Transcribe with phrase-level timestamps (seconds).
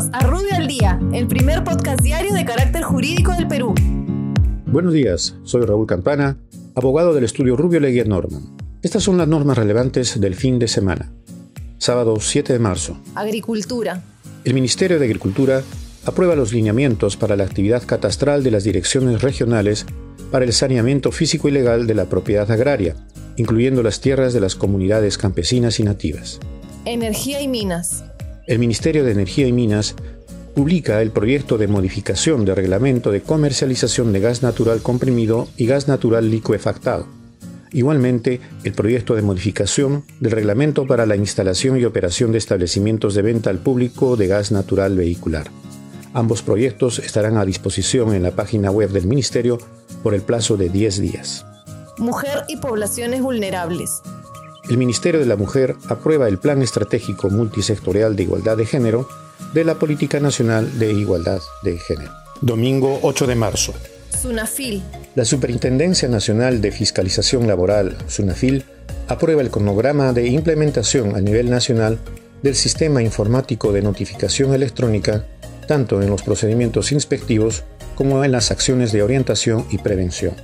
[0.00, 3.74] Bienvenidos a Rubio al Día, el primer podcast diario de carácter jurídico del Perú.
[4.66, 6.38] Buenos días, soy Raúl Campana,
[6.74, 8.56] abogado del estudio Rubio Leguía Norman.
[8.82, 11.12] Estas son las normas relevantes del fin de semana.
[11.76, 12.98] Sábado 7 de marzo.
[13.14, 14.02] Agricultura.
[14.44, 15.62] El Ministerio de Agricultura
[16.06, 19.84] aprueba los lineamientos para la actividad catastral de las direcciones regionales
[20.30, 22.96] para el saneamiento físico y legal de la propiedad agraria,
[23.36, 26.40] incluyendo las tierras de las comunidades campesinas y nativas.
[26.86, 28.04] Energía y minas
[28.50, 29.94] el Ministerio de Energía y Minas
[30.56, 35.86] publica el proyecto de modificación de reglamento de comercialización de gas natural comprimido y gas
[35.86, 37.06] natural liquefactado.
[37.70, 43.22] Igualmente, el proyecto de modificación del reglamento para la instalación y operación de establecimientos de
[43.22, 45.46] venta al público de gas natural vehicular.
[46.12, 49.58] Ambos proyectos estarán a disposición en la página web del Ministerio
[50.02, 51.46] por el plazo de 10 días.
[51.98, 54.02] Mujer y poblaciones vulnerables
[54.70, 59.08] el Ministerio de la Mujer aprueba el Plan Estratégico Multisectorial de Igualdad de Género
[59.52, 62.12] de la Política Nacional de Igualdad de Género.
[62.40, 63.74] Domingo 8 de marzo.
[64.22, 64.80] SUNAFIL.
[65.16, 68.64] La Superintendencia Nacional de Fiscalización Laboral, SUNAFIL,
[69.08, 71.98] aprueba el cronograma de implementación a nivel nacional
[72.44, 75.24] del Sistema Informático de Notificación Electrónica,
[75.66, 77.64] tanto en los procedimientos inspectivos
[77.96, 80.34] como en las acciones de orientación y prevención.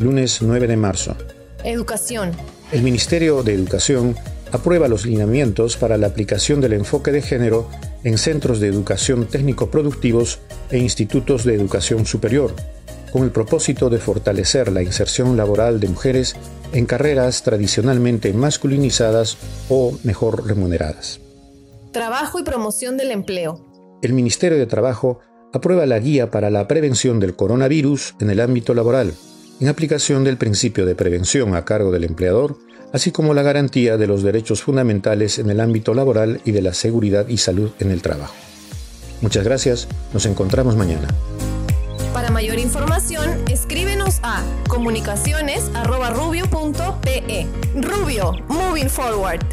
[0.00, 1.16] Lunes 9 de marzo.
[1.64, 2.32] Educación.
[2.72, 4.14] El Ministerio de Educación
[4.52, 7.68] aprueba los lineamientos para la aplicación del enfoque de género
[8.04, 10.40] en centros de educación técnico-productivos
[10.70, 12.54] e institutos de educación superior,
[13.12, 16.36] con el propósito de fortalecer la inserción laboral de mujeres
[16.72, 19.38] en carreras tradicionalmente masculinizadas
[19.70, 21.20] o mejor remuneradas.
[21.92, 23.64] Trabajo y promoción del empleo.
[24.02, 25.20] El Ministerio de Trabajo
[25.52, 29.14] aprueba la guía para la prevención del coronavirus en el ámbito laboral
[29.60, 32.58] en aplicación del principio de prevención a cargo del empleador,
[32.92, 36.74] así como la garantía de los derechos fundamentales en el ámbito laboral y de la
[36.74, 38.34] seguridad y salud en el trabajo.
[39.20, 41.08] Muchas gracias, nos encontramos mañana.
[42.12, 47.46] Para mayor información, escríbenos a comunicaciones.rubio.pe.
[47.74, 49.44] Rubio, moving forward.